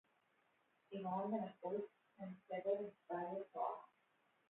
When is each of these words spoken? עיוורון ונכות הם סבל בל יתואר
עיוורון 0.89 1.33
ונכות 1.33 1.81
הם 2.19 2.33
סבל 2.47 2.85
בל 3.09 3.41
יתואר 3.41 3.75